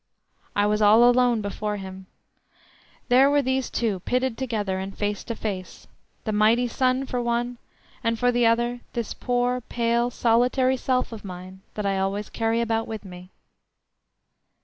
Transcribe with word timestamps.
I 0.55 0.65
was 0.65 0.81
all 0.81 1.07
alone 1.07 1.41
before 1.41 1.77
him. 1.77 2.07
There 3.09 3.29
were 3.29 3.43
these 3.43 3.69
two 3.69 3.99
pitted 3.99 4.35
together, 4.35 4.79
and 4.79 4.97
face 4.97 5.23
to 5.25 5.35
face—the 5.35 6.31
mighty 6.31 6.67
sun 6.67 7.05
for 7.05 7.21
one, 7.21 7.59
and 8.03 8.17
for 8.17 8.31
the 8.31 8.47
other 8.47 8.79
this 8.93 9.13
poor, 9.13 9.61
pale, 9.61 10.09
solitary 10.09 10.75
self 10.77 11.11
of 11.11 11.23
mine, 11.23 11.61
that 11.75 11.85
I 11.85 11.99
always 11.99 12.31
carry 12.31 12.61
about 12.61 12.87
with 12.87 13.05
me. 13.05 13.29